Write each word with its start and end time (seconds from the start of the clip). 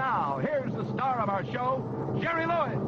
now, 0.00 0.40
here's 0.40 0.72
the 0.72 0.90
star 0.94 1.20
of 1.20 1.28
our 1.28 1.44
show, 1.52 1.84
Jerry 2.22 2.46
Lewis. 2.46 2.78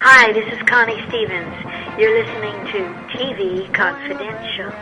Hi, 0.00 0.32
this 0.32 0.50
is 0.50 0.62
Connie 0.66 0.96
Stevens. 1.08 1.54
You're 1.98 2.24
listening 2.24 2.56
to 2.72 2.78
TV 3.12 3.74
Confidential. 3.74 4.72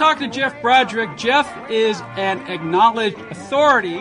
Talking 0.00 0.30
to 0.30 0.34
Jeff 0.34 0.62
Broderick. 0.62 1.14
Jeff 1.18 1.46
is 1.70 2.00
an 2.16 2.38
acknowledged 2.46 3.18
authority 3.18 3.98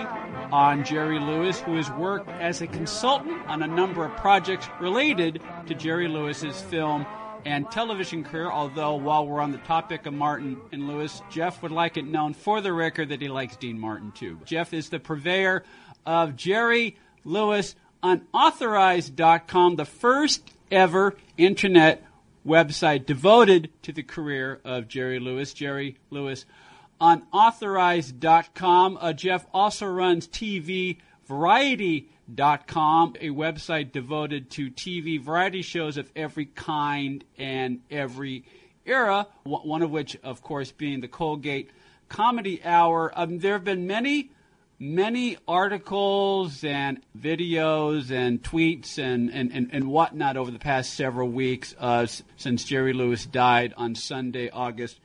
on 0.49 0.85
Jerry 0.85 1.20
Lewis, 1.20 1.59
who 1.59 1.76
has 1.76 1.91
worked 1.91 2.30
as 2.30 2.62
a 2.62 2.67
consultant 2.67 3.45
on 3.48 3.62
a 3.62 3.67
number 3.67 4.05
of 4.05 4.16
projects 4.16 4.70
related 4.80 5.41
to 5.67 5.76
Jerry 5.76 6.07
Lewis's 6.07 6.62
film 6.62 7.05
and 7.43 7.70
television 7.70 8.23
career. 8.23 8.49
Although, 8.49 8.95
while 8.95 9.27
we're 9.27 9.41
on 9.41 9.52
the 9.52 9.57
topic 9.57 10.05
of 10.05 10.13
Martin 10.13 10.55
and 10.71 10.88
Lewis, 10.88 11.21
Jeff 11.30 11.62
would 11.62 11.73
like 11.73 11.98
it 11.98 12.05
known 12.05 12.34
for 12.34 12.62
the 12.62 12.71
record 12.71 13.09
that 13.09 13.21
he 13.21 13.27
likes 13.27 13.57
Dean 13.57 13.77
Martin 13.77 14.13
too. 14.13 14.40
Jeff 14.45 14.73
is 14.73 14.88
the 14.88 15.02
purveyor 15.02 15.66
of 16.05 16.38
Jerry 16.38 16.95
Lewis 17.26 17.76
Unauthorized.com, 18.02 19.76
the 19.76 19.84
first 19.84 20.49
ever 20.71 21.18
internet 21.38 22.05
website 22.45 23.05
devoted 23.05 23.70
to 23.84 23.91
the 23.91 24.03
career 24.03 24.62
of 24.63 24.87
Jerry 24.87 25.20
Lewis. 25.20 25.54
Jerry 25.54 25.98
Lewis 26.09 26.45
Unauthorized.com. 27.01 28.98
Uh, 28.99 29.13
Jeff 29.13 29.45
also 29.54 29.85
runs 29.87 30.27
TV 30.27 30.98
Variety.com, 31.26 33.15
a 33.21 33.29
website 33.29 33.91
devoted 33.91 34.49
to 34.49 34.71
TV 34.71 35.21
variety 35.21 35.62
shows 35.62 35.95
of 35.98 36.12
every 36.15 36.45
kind 36.48 37.23
and 37.37 37.82
every 37.91 38.43
era, 38.84 39.27
one 39.43 39.84
of 39.84 39.91
which, 39.91 40.17
of 40.23 40.41
course, 40.41 40.71
being 40.71 41.01
the 41.01 41.07
Colgate 41.07 41.70
Comedy 42.10 42.63
Hour. 42.65 43.13
Um, 43.15 43.37
there 43.37 43.54
have 43.54 43.63
been 43.63 43.85
many, 43.85 44.32
many 44.80 45.35
articles 45.46 46.63
and 46.63 47.02
videos 47.18 48.12
and 48.12 48.41
tweets 48.41 48.98
and, 48.98 49.30
and, 49.30 49.52
and, 49.52 49.70
and 49.74 49.88
whatnot 49.88 50.38
over 50.38 50.49
the 50.49 50.60
past 50.60 50.94
several 50.94 51.27
weeks 51.27 51.76
uh, 51.80 52.08
since 52.38 52.63
Jerry 52.63 52.94
Lewis 52.94 53.26
died 53.26 53.74
on 53.76 53.94
Sunday, 53.94 54.50
August 54.50 55.00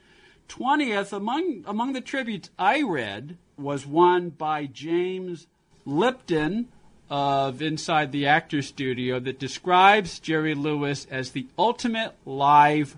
20th. 0.48 1.12
Among, 1.12 1.64
among 1.66 1.92
the 1.92 2.00
tributes 2.00 2.50
I 2.56 2.82
read 2.82 3.36
was 3.58 3.84
one 3.84 4.30
by 4.30 4.66
James 4.66 5.48
Lipton 5.84 6.68
of 7.10 7.60
Inside 7.60 8.12
the 8.12 8.26
Actor 8.26 8.62
Studio 8.62 9.18
that 9.18 9.40
describes 9.40 10.20
Jerry 10.20 10.54
Lewis 10.54 11.06
as 11.10 11.32
the 11.32 11.46
ultimate 11.58 12.14
live 12.24 12.96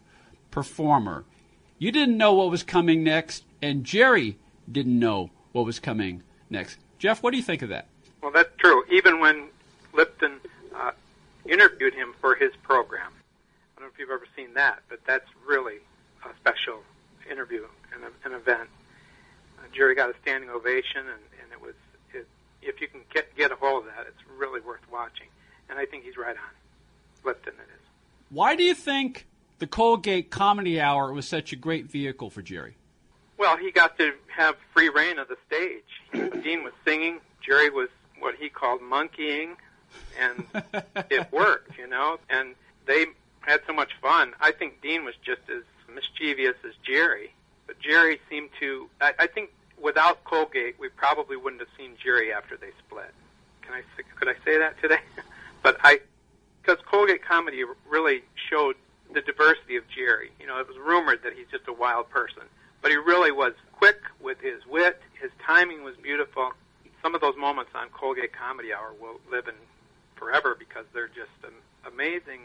performer. 0.51 1.25
You 1.79 1.91
didn't 1.91 2.17
know 2.17 2.35
what 2.35 2.51
was 2.51 2.63
coming 2.63 3.03
next, 3.03 3.45
and 3.61 3.85
Jerry 3.85 4.39
didn't 4.71 4.99
know 4.99 5.31
what 5.53 5.67
was 5.67 5.79
coming 5.79 6.23
next. 6.51 6.79
Jeff, 6.99 7.23
what 7.23 7.33
do 7.33 7.37
you 7.37 7.43
think 7.43 7.63
of 7.63 7.69
that? 7.71 7.87
Well, 8.23 8.33
that's 8.33 8.55
true. 8.59 8.85
Even 8.91 9.21
when 9.21 9.49
Lipton 9.93 10.41
uh, 10.75 10.93
interviewed 11.45 11.95
him 11.95 12.15
for 12.21 12.35
his 12.35 12.53
program, 12.63 13.13
I 13.77 13.81
don't 13.81 13.89
know 13.89 13.93
if 13.93 13.99
you've 13.99 14.11
ever 14.11 14.27
seen 14.35 14.55
that, 14.55 14.81
but 14.89 15.01
that's 15.07 15.29
really 15.47 15.77
a 16.25 16.35
special 16.37 16.81
interview 17.31 17.65
and 17.95 18.05
an 18.25 18.33
event. 18.33 18.69
Uh, 19.59 19.63
Jerry 19.73 19.95
got 19.95 20.11
a 20.11 20.15
standing 20.23 20.51
ovation, 20.51 21.01
and, 21.01 21.23
and 21.43 21.53
it 21.53 21.61
was 21.61 21.75
it, 22.13 22.27
if 22.63 22.81
you 22.81 22.89
can 22.89 23.01
get 23.13 23.35
get 23.37 23.53
a 23.53 23.57
hold 23.57 23.87
of 23.87 23.95
that, 23.97 24.07
it's 24.07 24.23
really 24.39 24.61
worth 24.61 24.81
watching. 24.91 25.29
And 25.69 25.79
I 25.79 25.87
think 25.87 26.05
he's 26.05 26.17
right 26.17 26.37
on. 26.37 27.25
Lipton, 27.25 27.55
it 27.55 27.71
is. 27.75 27.87
Why 28.31 28.57
do 28.57 28.63
you 28.63 28.75
think 28.75 29.27
the 29.59 29.67
Colgate 29.67 30.31
Comedy 30.31 30.81
Hour 30.81 31.13
was 31.13 31.27
such 31.27 31.53
a 31.53 31.57
great 31.57 31.91
vehicle 31.91 32.31
for 32.31 32.43
Jerry? 32.43 32.77
Well, 33.39 33.57
he 33.57 33.71
got 33.71 33.99
to 33.99 34.13
have 34.29 34.57
free 34.73 34.89
reign 34.89 35.19
of 35.19 35.29
the 35.29 35.37
stage. 35.47 36.43
Dean 36.43 36.65
was 36.65 36.73
singing, 36.85 37.21
Jerry 37.45 37.71
was 37.71 37.89
what 38.19 38.35
he 38.35 38.49
called 38.49 38.81
monkeying, 38.83 39.57
and 40.19 40.47
it 41.11 41.31
worked, 41.33 41.79
you 41.79 41.87
know. 41.87 42.19
And 42.31 42.55
they 42.87 43.07
had 43.41 43.61
so 43.67 43.73
much 43.73 43.91
fun. 44.01 44.33
I 44.41 44.53
think 44.53 44.81
Dean 44.81 45.05
was 45.05 45.15
just 45.25 45.43
as 45.49 45.63
mischievous 45.93 46.57
as 46.65 46.73
Jerry, 46.83 47.35
but 47.67 47.79
Jerry 47.81 48.21
seemed 48.29 48.51
to. 48.61 48.89
I, 49.01 49.13
I 49.19 49.27
think 49.27 49.51
without 49.81 50.25
Colgate, 50.25 50.77
we 50.79 50.89
probably 50.89 51.37
wouldn't 51.37 51.61
have 51.61 51.71
seen 51.77 51.93
Jerry 52.03 52.33
after 52.33 52.57
they 52.57 52.71
split. 52.87 53.13
Can 53.63 53.75
I 53.75 53.83
could 54.19 54.29
I 54.29 54.35
say 54.45 54.59
that 54.59 54.81
today? 54.81 55.01
but 55.63 55.77
I 55.83 56.01
because 56.63 56.83
Colgate 56.85 57.25
comedy 57.25 57.63
really 57.89 58.23
showed 58.51 58.77
the 59.13 59.21
diversity 59.21 59.77
of 59.77 59.85
Jerry. 59.89 60.31
You 60.41 60.47
know, 60.47 60.59
it 60.59 60.67
was 60.67 60.77
rumored 60.79 61.23
that 61.23 61.35
he's 61.35 61.47
just 61.51 61.69
a 61.69 61.73
wild 61.73 62.11
person, 62.11 62.43
but 62.87 62.93
he 62.93 62.99
really 62.99 63.33
was 63.33 63.53
quick 63.73 63.99
with 64.23 64.39
his 64.41 64.65
wit. 64.65 65.03
His 65.21 65.33
timing 65.45 65.83
was 65.83 65.97
beautiful. 65.97 66.53
Some 67.03 67.17
of 67.17 67.21
those 67.21 67.37
moments 67.37 67.73
on 67.75 67.89
Colgate 67.89 68.33
Comedy 68.33 68.73
Hour 68.73 68.95
will 69.01 69.19
live 69.29 69.49
in 69.49 69.57
forever 70.15 70.55
because 70.57 70.85
they're 70.95 71.09
just 71.09 71.33
amazing. 71.85 72.43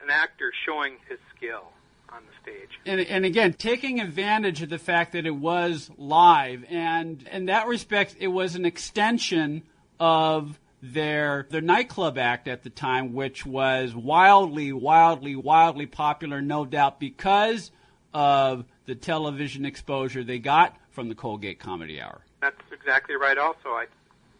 An 0.00 0.08
actor 0.08 0.52
showing 0.64 0.98
his 1.08 1.18
skill 1.34 1.72
on 2.08 2.22
the 2.24 2.32
stage. 2.40 2.68
And, 2.86 3.00
and 3.00 3.24
again, 3.24 3.52
taking 3.52 3.98
advantage 3.98 4.62
of 4.62 4.68
the 4.68 4.78
fact 4.78 5.10
that 5.14 5.26
it 5.26 5.34
was 5.34 5.90
live, 5.98 6.64
and 6.68 7.28
in 7.32 7.46
that 7.46 7.66
respect, 7.66 8.14
it 8.20 8.28
was 8.28 8.54
an 8.54 8.64
extension 8.64 9.64
of 9.98 10.60
their 10.80 11.48
their 11.50 11.60
nightclub 11.60 12.16
act 12.16 12.46
at 12.46 12.62
the 12.62 12.70
time, 12.70 13.12
which 13.12 13.44
was 13.44 13.92
wildly, 13.92 14.72
wildly, 14.72 15.34
wildly 15.34 15.86
popular, 15.86 16.40
no 16.40 16.64
doubt, 16.64 17.00
because 17.00 17.72
of 18.14 18.64
the 18.90 18.96
television 18.96 19.64
exposure 19.64 20.24
they 20.24 20.40
got 20.40 20.76
from 20.90 21.08
the 21.08 21.14
Colgate 21.14 21.60
Comedy 21.60 22.00
Hour. 22.00 22.22
That's 22.40 22.60
exactly 22.72 23.14
right. 23.14 23.38
Also, 23.38 23.68
I, 23.68 23.86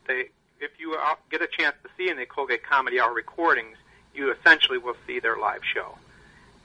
they, 0.09 0.25
if 0.59 0.73
you 0.77 0.97
get 1.31 1.41
a 1.41 1.47
chance 1.47 1.77
to 1.85 1.89
see 1.97 2.11
any 2.11 2.27
Colgate 2.27 2.65
Comedy 2.65 2.99
Hour 2.99 3.15
recordings, 3.15 3.77
you 4.13 4.33
essentially 4.33 4.79
will 4.79 4.97
see 5.07 5.21
their 5.21 5.39
live 5.39 5.61
show, 5.73 5.97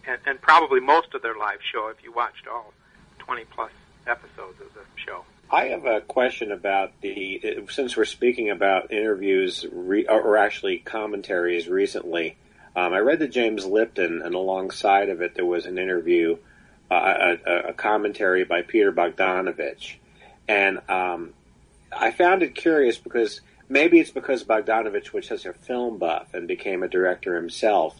and, 0.07 0.17
and 0.25 0.41
probably 0.41 0.79
most 0.79 1.13
of 1.13 1.21
their 1.21 1.37
live 1.37 1.59
show 1.71 1.89
if 1.89 2.03
you 2.03 2.11
watched 2.11 2.47
all 2.47 2.73
20 3.19 3.45
plus 3.53 3.71
episodes 4.07 4.59
of 4.59 4.73
the 4.73 4.81
show. 4.95 5.23
I 5.51 5.65
have 5.65 5.85
a 5.85 6.01
question 6.01 6.51
about 6.51 6.99
the 7.01 7.67
since 7.69 7.95
we're 7.95 8.05
speaking 8.05 8.49
about 8.49 8.91
interviews 8.91 9.63
re, 9.71 10.07
or 10.07 10.37
actually 10.37 10.79
commentaries 10.79 11.67
recently. 11.67 12.35
Um, 12.75 12.93
I 12.93 12.97
read 12.97 13.19
the 13.19 13.27
James 13.27 13.63
Lipton, 13.63 14.23
and 14.23 14.33
alongside 14.33 15.09
of 15.09 15.21
it, 15.21 15.35
there 15.35 15.45
was 15.45 15.67
an 15.67 15.77
interview, 15.77 16.33
uh, 16.33 16.37
a, 16.93 17.37
a, 17.69 17.73
commentary 17.73 18.43
by 18.43 18.61
Peter 18.61 18.91
Bogdanovich, 18.91 19.95
and 20.47 20.79
um, 20.89 21.33
I 21.91 22.11
found 22.11 22.43
it 22.43 22.53
curious 22.55 22.97
because 22.97 23.41
maybe 23.67 23.99
it's 23.99 24.11
because 24.11 24.43
Bogdanovich 24.43 25.13
was 25.13 25.27
such 25.27 25.45
a 25.45 25.53
film 25.53 25.97
buff 25.97 26.33
and 26.33 26.47
became 26.47 26.83
a 26.83 26.87
director 26.87 27.35
himself, 27.35 27.99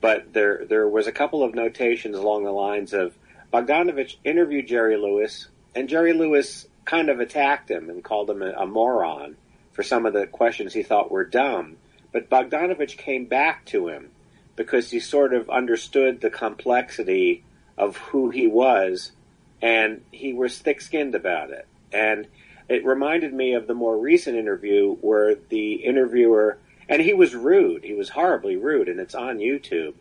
but 0.00 0.32
there 0.32 0.64
there 0.68 0.88
was 0.88 1.06
a 1.06 1.12
couple 1.12 1.42
of 1.42 1.54
notations 1.54 2.16
along 2.16 2.44
the 2.44 2.52
lines 2.52 2.92
of 2.92 3.16
Bogdanovich 3.52 4.16
interviewed 4.24 4.68
Jerry 4.68 4.96
Lewis, 4.96 5.48
and 5.74 5.88
Jerry 5.88 6.12
Lewis 6.12 6.66
kind 6.84 7.08
of 7.08 7.20
attacked 7.20 7.70
him 7.70 7.90
and 7.90 8.02
called 8.02 8.30
him 8.30 8.42
a, 8.42 8.50
a 8.52 8.66
moron 8.66 9.36
for 9.72 9.82
some 9.82 10.06
of 10.06 10.12
the 10.12 10.26
questions 10.26 10.72
he 10.72 10.82
thought 10.82 11.10
were 11.10 11.24
dumb. 11.24 11.76
But 12.12 12.28
Bogdanovich 12.28 12.96
came 12.96 13.26
back 13.26 13.64
to 13.66 13.88
him 13.88 14.10
because 14.56 14.90
he 14.90 15.00
sort 15.00 15.32
of 15.32 15.48
understood 15.48 16.20
the 16.20 16.30
complexity 16.30 17.44
of 17.80 17.96
who 17.96 18.28
he 18.28 18.46
was, 18.46 19.12
and 19.62 20.02
he 20.12 20.34
was 20.34 20.58
thick-skinned 20.58 21.14
about 21.14 21.50
it. 21.50 21.66
And 21.92 22.26
it 22.68 22.84
reminded 22.84 23.32
me 23.32 23.54
of 23.54 23.66
the 23.66 23.74
more 23.74 23.98
recent 23.98 24.36
interview 24.36 24.94
where 24.96 25.34
the 25.48 25.72
interviewer, 25.76 26.58
and 26.88 27.00
he 27.00 27.14
was 27.14 27.34
rude, 27.34 27.82
he 27.82 27.94
was 27.94 28.10
horribly 28.10 28.56
rude, 28.56 28.88
and 28.88 29.00
it's 29.00 29.14
on 29.14 29.38
YouTube, 29.38 29.94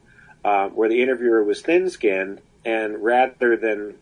uh, 0.43 0.67
where 0.69 0.89
the 0.89 1.01
interviewer 1.01 1.43
was 1.43 1.61
thin-skinned, 1.61 2.41
and 2.65 3.01
rather 3.01 3.55
than 3.55 3.95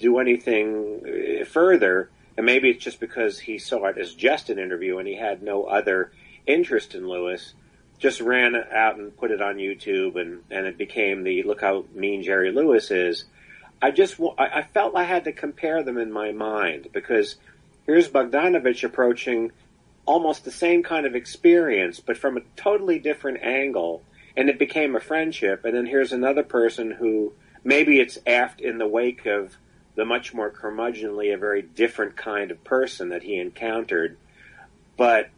do 0.00 0.18
anything 0.18 1.44
further, 1.46 2.10
and 2.36 2.44
maybe 2.44 2.70
it's 2.70 2.82
just 2.82 2.98
because 2.98 3.38
he 3.38 3.58
saw 3.58 3.86
it 3.86 3.98
as 3.98 4.14
just 4.14 4.50
an 4.50 4.58
interview 4.58 4.98
and 4.98 5.06
he 5.06 5.14
had 5.14 5.42
no 5.42 5.64
other 5.64 6.10
interest 6.46 6.94
in 6.94 7.06
Lewis, 7.06 7.54
just 8.00 8.20
ran 8.20 8.56
out 8.56 8.96
and 8.96 9.16
put 9.16 9.30
it 9.30 9.40
on 9.40 9.56
YouTube 9.56 10.20
and, 10.20 10.42
and 10.50 10.66
it 10.66 10.76
became 10.76 11.22
the 11.22 11.44
look 11.44 11.60
how 11.60 11.84
mean 11.94 12.22
Jerry 12.24 12.50
Lewis 12.50 12.90
is. 12.90 13.24
I 13.80 13.92
just, 13.92 14.18
I 14.38 14.62
felt 14.62 14.96
I 14.96 15.04
had 15.04 15.24
to 15.24 15.32
compare 15.32 15.82
them 15.82 15.98
in 15.98 16.10
my 16.10 16.32
mind 16.32 16.88
because 16.92 17.36
here's 17.86 18.08
Bogdanovich 18.08 18.84
approaching 18.84 19.52
almost 20.04 20.44
the 20.44 20.50
same 20.50 20.82
kind 20.82 21.06
of 21.06 21.14
experience, 21.14 22.00
but 22.00 22.18
from 22.18 22.36
a 22.36 22.40
totally 22.56 22.98
different 22.98 23.42
angle. 23.42 24.02
and 24.36 24.48
it 24.48 24.58
became 24.58 24.96
a 24.96 25.00
friendship. 25.00 25.64
And 25.64 25.76
then 25.76 25.86
here's 25.86 26.12
another 26.12 26.42
person 26.42 26.90
who 26.90 27.32
maybe 27.64 28.00
it's 28.00 28.18
aft 28.26 28.60
in 28.60 28.78
the 28.78 28.86
wake 28.86 29.26
of 29.26 29.56
the 29.96 30.04
much 30.04 30.32
more 30.32 30.50
curmudgeonly, 30.50 31.34
a 31.34 31.38
very 31.38 31.62
different 31.62 32.16
kind 32.16 32.50
of 32.50 32.62
person 32.64 33.10
that 33.10 33.22
he 33.22 33.36
encountered, 33.36 34.16
but 34.96 35.28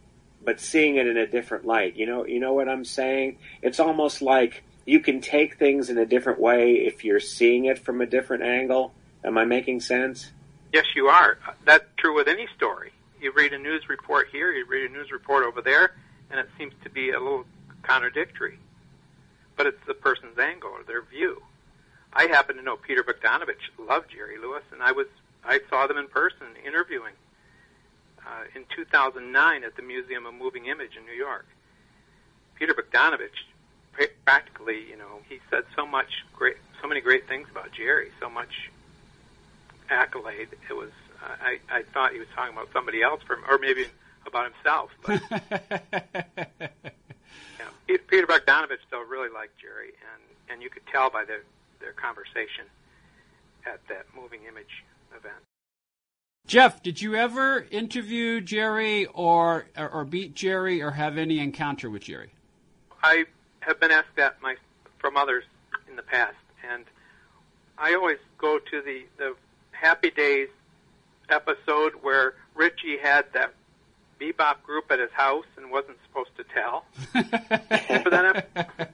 but 0.43 0.59
seeing 0.59 0.95
it 0.95 1.07
in 1.07 1.17
a 1.17 1.27
different 1.27 1.65
light. 1.65 1.95
You 1.95 2.05
know, 2.05 2.25
you 2.25 2.39
know 2.39 2.53
what 2.53 2.69
I'm 2.69 2.85
saying? 2.85 3.37
It's 3.61 3.79
almost 3.79 4.21
like 4.21 4.63
you 4.85 4.99
can 4.99 5.21
take 5.21 5.57
things 5.57 5.89
in 5.89 5.97
a 5.97 6.05
different 6.05 6.39
way 6.39 6.73
if 6.73 7.03
you're 7.03 7.19
seeing 7.19 7.65
it 7.65 7.79
from 7.79 8.01
a 8.01 8.05
different 8.05 8.43
angle. 8.43 8.93
Am 9.23 9.37
I 9.37 9.45
making 9.45 9.79
sense? 9.79 10.31
Yes, 10.73 10.85
you 10.95 11.07
are. 11.07 11.37
That's 11.65 11.85
true 11.97 12.15
with 12.15 12.27
any 12.27 12.47
story. 12.55 12.91
You 13.21 13.31
read 13.31 13.53
a 13.53 13.57
news 13.57 13.87
report 13.87 14.27
here, 14.31 14.51
you 14.51 14.65
read 14.65 14.89
a 14.89 14.93
news 14.93 15.11
report 15.11 15.45
over 15.45 15.61
there, 15.61 15.95
and 16.29 16.39
it 16.39 16.49
seems 16.57 16.73
to 16.83 16.89
be 16.89 17.11
a 17.11 17.19
little 17.19 17.45
contradictory. 17.83 18.59
But 19.55 19.67
it's 19.67 19.85
the 19.87 19.93
person's 19.93 20.37
angle 20.37 20.71
or 20.71 20.83
their 20.83 21.03
view. 21.03 21.41
I 22.11 22.23
happen 22.23 22.57
to 22.57 22.61
know 22.61 22.75
Peter 22.75 23.03
Bogdanovich 23.03 23.69
loved 23.79 24.11
Jerry 24.11 24.37
Lewis, 24.37 24.63
and 24.71 24.83
I 24.83 24.91
was 24.91 25.07
I 25.45 25.59
saw 25.69 25.87
them 25.87 25.97
in 25.97 26.07
person 26.07 26.47
interviewing 26.65 27.13
uh, 28.25 28.43
in 28.55 28.65
2009 28.75 29.63
at 29.63 29.75
the 29.75 29.81
Museum 29.81 30.25
of 30.25 30.33
Moving 30.33 30.65
Image 30.67 30.95
in 30.97 31.05
New 31.05 31.13
York. 31.13 31.45
Peter 32.55 32.73
Bogdanovich, 32.73 33.47
practically, 34.25 34.85
you 34.89 34.97
know, 34.97 35.19
he 35.27 35.39
said 35.49 35.63
so 35.75 35.85
much 35.85 36.23
great, 36.33 36.57
so 36.81 36.87
many 36.87 37.01
great 37.01 37.27
things 37.27 37.47
about 37.51 37.71
Jerry, 37.71 38.11
so 38.19 38.29
much 38.29 38.69
accolade. 39.89 40.49
It 40.69 40.73
was 40.73 40.91
uh, 41.23 41.35
I 41.41 41.59
I 41.69 41.83
thought 41.93 42.13
he 42.13 42.19
was 42.19 42.27
talking 42.35 42.53
about 42.53 42.69
somebody 42.73 43.01
else 43.01 43.21
from, 43.23 43.43
or 43.49 43.57
maybe 43.57 43.87
about 44.25 44.51
himself. 44.53 44.91
But, 45.05 45.21
yeah, 47.59 47.97
Peter 48.07 48.27
Bogdanovich 48.27 48.81
still 48.87 49.03
really 49.03 49.29
liked 49.29 49.59
Jerry, 49.59 49.93
and 50.13 50.23
and 50.49 50.61
you 50.61 50.69
could 50.69 50.85
tell 50.87 51.09
by 51.09 51.25
their 51.25 51.43
their 51.79 51.93
conversation 51.93 52.65
at 53.65 53.79
that 53.89 54.05
moving 54.15 54.41
image 54.47 54.83
event. 55.15 55.43
Jeff, 56.45 56.83
did 56.83 57.01
you 57.01 57.15
ever 57.15 57.65
interview 57.71 58.41
Jerry 58.41 59.05
or, 59.07 59.65
or 59.77 59.89
or 59.89 60.05
beat 60.05 60.35
Jerry 60.35 60.81
or 60.81 60.91
have 60.91 61.17
any 61.17 61.39
encounter 61.39 61.89
with 61.89 62.03
Jerry? 62.03 62.31
I 63.01 63.25
have 63.61 63.79
been 63.79 63.91
asked 63.91 64.15
that 64.17 64.41
my 64.41 64.55
from 64.99 65.15
others 65.15 65.45
in 65.89 65.95
the 65.95 66.03
past, 66.03 66.35
and 66.69 66.83
I 67.77 67.93
always 67.95 68.17
go 68.37 68.59
to 68.59 68.81
the 68.81 69.05
the 69.17 69.35
Happy 69.71 70.11
Days 70.11 70.49
episode 71.29 71.93
where 72.01 72.33
Richie 72.55 72.97
had 73.01 73.25
that 73.33 73.53
bebop 74.19 74.63
group 74.63 74.91
at 74.91 74.99
his 74.99 75.11
house 75.11 75.45
and 75.57 75.71
wasn't 75.71 75.97
supposed 76.07 76.35
to 76.37 76.43
tell. 76.53 76.85
Remember 77.89 78.09
that? 78.09 78.91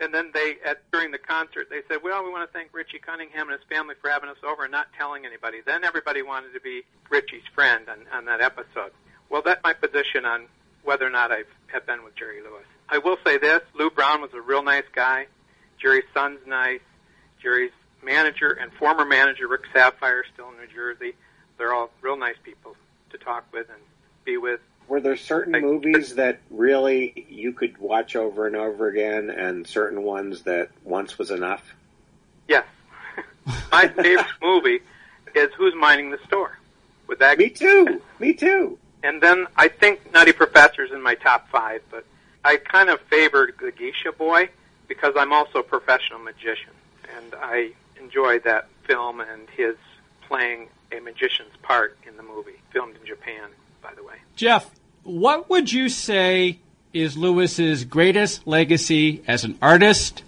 and 0.00 0.14
then 0.14 0.30
they, 0.32 0.56
at 0.64 0.78
during 0.90 1.10
the 1.10 1.18
concert, 1.36 1.68
they 1.70 1.82
said, 1.88 2.02
"Well, 2.02 2.24
we 2.24 2.30
want 2.30 2.50
to 2.50 2.52
thank 2.52 2.70
Richie 2.72 2.98
Cunningham 2.98 3.48
and 3.48 3.58
his 3.58 3.68
family 3.68 3.94
for 4.00 4.10
having 4.10 4.30
us 4.30 4.36
over 4.42 4.64
and 4.64 4.72
not 4.72 4.88
telling 4.96 5.26
anybody." 5.26 5.60
Then 5.60 5.84
everybody 5.84 6.22
wanted 6.22 6.52
to 6.54 6.60
be 6.60 6.84
Richie's 7.10 7.46
friend 7.54 7.88
on, 7.88 8.06
on 8.12 8.24
that 8.26 8.40
episode. 8.40 8.92
Well, 9.28 9.42
that's 9.42 9.62
my 9.62 9.72
position 9.72 10.24
on 10.24 10.46
whether 10.82 11.06
or 11.06 11.10
not 11.10 11.32
I 11.32 11.44
have 11.68 11.86
been 11.86 12.04
with 12.04 12.14
Jerry 12.16 12.40
Lewis. 12.40 12.64
I 12.88 12.98
will 12.98 13.18
say 13.24 13.38
this: 13.38 13.62
Lou 13.74 13.90
Brown 13.90 14.20
was 14.20 14.32
a 14.34 14.40
real 14.40 14.62
nice 14.62 14.88
guy. 14.94 15.26
Jerry's 15.78 16.04
son's 16.14 16.40
nice. 16.46 16.80
Jerry's 17.42 17.72
manager 18.02 18.52
and 18.52 18.72
former 18.72 19.04
manager 19.04 19.48
Rick 19.48 19.64
Saphire, 19.74 20.22
still 20.32 20.50
in 20.50 20.56
New 20.56 20.74
Jersey. 20.74 21.14
They're 21.58 21.74
all 21.74 21.90
real 22.00 22.16
nice 22.16 22.36
people 22.42 22.76
to 23.10 23.18
talk 23.18 23.44
with 23.52 23.68
and 23.68 23.82
be 24.24 24.36
with. 24.36 24.60
Were 24.88 25.00
there 25.00 25.16
certain 25.16 25.60
movies 25.60 26.14
that 26.14 26.38
really 26.50 27.26
you 27.28 27.52
could 27.52 27.76
watch 27.78 28.14
over 28.14 28.46
and 28.46 28.54
over 28.54 28.88
again, 28.88 29.30
and 29.30 29.66
certain 29.66 30.02
ones 30.02 30.42
that 30.42 30.70
once 30.84 31.18
was 31.18 31.30
enough? 31.30 31.74
Yes. 32.48 32.64
My 33.72 33.88
favorite 33.88 34.26
movie 34.40 34.80
is 35.34 35.50
Who's 35.56 35.74
Minding 35.74 36.10
the 36.10 36.18
Store. 36.26 36.58
With 37.06 37.18
that, 37.20 37.38
me 37.38 37.50
too. 37.50 38.00
Me 38.18 38.32
too. 38.32 38.78
And 39.02 39.20
then 39.20 39.46
I 39.56 39.68
think 39.68 40.12
Nutty 40.12 40.32
Professor's 40.32 40.90
in 40.90 41.00
my 41.00 41.14
top 41.14 41.48
five, 41.50 41.82
but 41.90 42.04
I 42.44 42.56
kind 42.56 42.90
of 42.90 43.00
favor 43.02 43.50
the 43.60 43.70
Geisha 43.70 44.10
Boy 44.10 44.48
because 44.88 45.14
I'm 45.16 45.32
also 45.32 45.60
a 45.60 45.62
professional 45.62 46.18
magician, 46.18 46.72
and 47.16 47.34
I 47.40 47.70
enjoyed 48.00 48.42
that 48.44 48.68
film 48.84 49.20
and 49.20 49.48
his 49.56 49.76
playing 50.26 50.68
a 50.90 51.00
magician's 51.00 51.56
part 51.62 51.96
in 52.06 52.16
the 52.16 52.22
movie, 52.22 52.60
filmed 52.72 52.96
in 52.96 53.06
Japan, 53.06 53.50
by 53.86 53.94
the 53.94 54.02
way. 54.02 54.16
Jeff, 54.34 54.70
what 55.04 55.48
would 55.48 55.72
you 55.72 55.88
say 55.88 56.58
is 56.92 57.16
Lewis's 57.16 57.84
greatest 57.84 58.46
legacy 58.46 59.22
as 59.26 59.44
an 59.44 59.56
artist, 59.62 60.22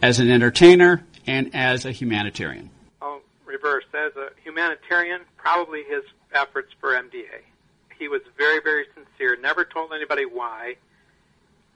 as 0.00 0.18
an 0.18 0.30
entertainer, 0.30 1.04
and 1.26 1.54
as 1.54 1.84
a 1.84 1.92
humanitarian? 1.92 2.70
Oh, 3.02 3.20
reverse. 3.44 3.84
As 3.92 4.16
a 4.16 4.28
humanitarian, 4.42 5.22
probably 5.36 5.82
his 5.84 6.04
efforts 6.32 6.72
for 6.80 6.90
MDA. 6.90 7.42
He 7.98 8.08
was 8.08 8.22
very, 8.38 8.60
very 8.60 8.86
sincere, 8.94 9.36
never 9.40 9.64
told 9.64 9.92
anybody 9.92 10.24
why. 10.24 10.76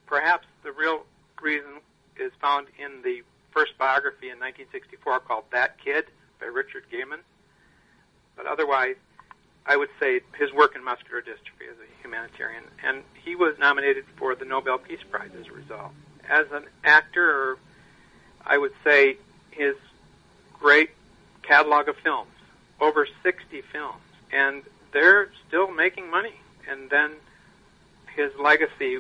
Perhaps 0.07 0.47
the 0.63 0.73
real 0.73 1.05
reason 1.43 1.81
is 2.17 2.33
found 2.41 2.67
in 2.79 3.03
the 3.03 3.23
first 3.53 3.77
biography 3.79 4.27
in 4.27 4.39
1964 4.39 5.21
called 5.21 5.45
That 5.51 5.77
Kid 5.83 6.07
by 6.39 6.47
Richard 6.47 6.85
Gehman. 6.93 7.21
But 8.37 8.47
otherwise, 8.47 8.97
I 9.71 9.77
would 9.77 9.91
say 10.01 10.21
his 10.37 10.53
work 10.53 10.75
in 10.75 10.83
muscular 10.83 11.23
dystrophy 11.23 11.71
as 11.71 11.77
a 11.77 12.03
humanitarian, 12.03 12.65
and 12.83 13.05
he 13.25 13.37
was 13.37 13.57
nominated 13.61 14.05
for 14.17 14.35
the 14.35 14.45
Nobel 14.45 14.79
Peace 14.79 14.99
Prize 15.09 15.31
as 15.41 15.47
a 15.47 15.53
result. 15.53 15.93
As 16.29 16.47
an 16.51 16.65
actor, 16.83 17.57
I 18.45 18.59
would 18.59 18.73
say 18.83 19.17
his 19.53 19.77
great 20.59 20.91
catalog 21.43 21.89
of 21.89 21.97
films, 21.99 22.33
over 22.81 23.07
60 23.23 23.63
films, 23.73 24.03
and 24.33 24.65
they're 24.91 25.31
still 25.47 25.71
making 25.71 26.11
money. 26.11 26.35
And 26.69 26.91
then 26.91 27.13
his 28.17 28.33
legacy, 28.41 28.99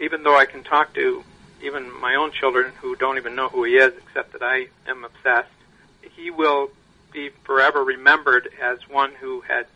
even 0.00 0.24
though 0.24 0.36
I 0.36 0.46
can 0.46 0.64
talk 0.64 0.94
to 0.94 1.22
even 1.62 1.92
my 2.00 2.16
own 2.16 2.32
children 2.32 2.72
who 2.80 2.96
don't 2.96 3.18
even 3.18 3.36
know 3.36 3.48
who 3.50 3.62
he 3.62 3.74
is, 3.74 3.92
except 4.04 4.32
that 4.32 4.42
I 4.42 4.66
am 4.88 5.04
obsessed, 5.04 5.54
he 6.16 6.32
will 6.32 6.72
be 7.12 7.30
forever 7.44 7.84
remembered 7.84 8.48
as 8.60 8.88
one 8.88 9.12
who 9.20 9.42
had 9.42 9.66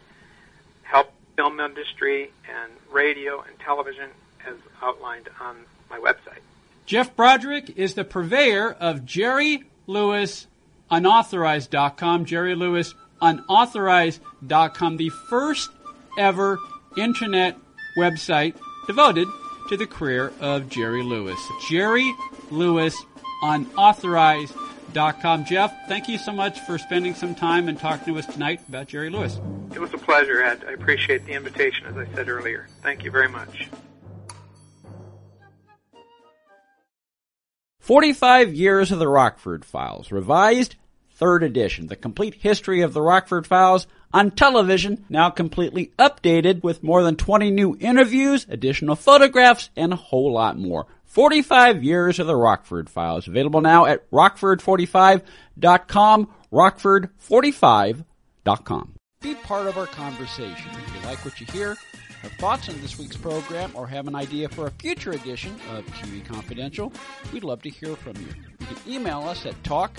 helped 0.86 1.12
film 1.36 1.60
industry 1.60 2.30
and 2.48 2.72
radio 2.90 3.40
and 3.42 3.58
television 3.58 4.08
as 4.46 4.54
outlined 4.82 5.28
on 5.40 5.56
my 5.90 5.98
website. 5.98 6.40
Jeff 6.86 7.14
Broderick 7.16 7.76
is 7.76 7.94
the 7.94 8.04
purveyor 8.04 8.72
of 8.72 9.04
Jerry 9.04 9.64
Lewis 9.86 10.46
Unauthorized.com, 10.90 12.24
Jerry 12.24 12.54
Lewis 12.54 12.94
Unauthorized.com, 13.20 14.96
the 14.96 15.08
first 15.28 15.70
ever 16.16 16.58
internet 16.96 17.56
website 17.98 18.54
devoted 18.86 19.26
to 19.68 19.76
the 19.76 19.86
career 19.86 20.32
of 20.40 20.68
Jerry 20.68 21.02
Lewis. 21.02 21.40
Jerry 21.68 22.14
Lewis 22.50 22.96
Unauthorized.com. 23.42 24.75
Jeff, 24.92 25.74
thank 25.88 26.08
you 26.08 26.18
so 26.18 26.32
much 26.32 26.60
for 26.60 26.78
spending 26.78 27.14
some 27.14 27.34
time 27.34 27.68
and 27.68 27.78
talking 27.78 28.14
to 28.14 28.18
us 28.18 28.26
tonight 28.26 28.60
about 28.68 28.88
Jerry 28.88 29.10
Lewis. 29.10 29.38
It 29.74 29.78
was 29.78 29.92
a 29.92 29.98
pleasure, 29.98 30.42
Ed. 30.42 30.64
I 30.66 30.72
appreciate 30.72 31.26
the 31.26 31.32
invitation, 31.32 31.86
as 31.86 31.96
I 31.96 32.06
said 32.14 32.28
earlier. 32.28 32.66
Thank 32.82 33.04
you 33.04 33.10
very 33.10 33.28
much. 33.28 33.68
45 37.80 38.54
Years 38.54 38.90
of 38.90 38.98
the 38.98 39.06
Rockford 39.06 39.64
Files, 39.64 40.10
revised, 40.10 40.74
third 41.16 41.42
edition. 41.42 41.86
The 41.86 41.96
complete 41.96 42.34
history 42.34 42.82
of 42.82 42.92
the 42.92 43.00
Rockford 43.02 43.46
Files 43.46 43.86
on 44.12 44.30
television, 44.30 45.04
now 45.08 45.30
completely 45.30 45.92
updated 45.98 46.62
with 46.62 46.82
more 46.82 47.02
than 47.02 47.16
20 47.16 47.50
new 47.50 47.74
interviews, 47.80 48.44
additional 48.48 48.96
photographs, 48.96 49.70
and 49.76 49.92
a 49.92 49.96
whole 49.96 50.32
lot 50.32 50.58
more. 50.58 50.86
45 51.04 51.82
years 51.82 52.18
of 52.18 52.26
the 52.26 52.36
Rockford 52.36 52.90
Files, 52.90 53.26
available 53.26 53.62
now 53.62 53.86
at 53.86 54.10
rockford45.com, 54.10 56.28
rockford45.com. 56.52 58.92
Be 59.22 59.34
part 59.34 59.66
of 59.66 59.78
our 59.78 59.86
conversation. 59.86 60.70
If 60.72 60.94
you 60.94 61.00
like 61.08 61.24
what 61.24 61.40
you 61.40 61.46
hear, 61.46 61.76
have 62.22 62.32
thoughts 62.32 62.68
on 62.68 62.78
this 62.80 62.98
week's 62.98 63.16
program, 63.16 63.70
or 63.74 63.86
have 63.86 64.08
an 64.08 64.14
idea 64.14 64.48
for 64.48 64.66
a 64.66 64.70
future 64.72 65.12
edition 65.12 65.52
of 65.72 65.86
TV 65.86 66.22
Confidential, 66.24 66.92
we'd 67.32 67.44
love 67.44 67.62
to 67.62 67.70
hear 67.70 67.96
from 67.96 68.16
you. 68.16 68.28
You 68.60 68.66
can 68.66 68.76
email 68.86 69.20
us 69.20 69.46
at 69.46 69.64
talk 69.64 69.98